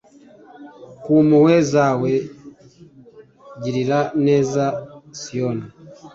[1.03, 2.11] Ku mpuhwe zawe
[3.61, 4.63] girira neza
[5.19, 5.65] Siyoni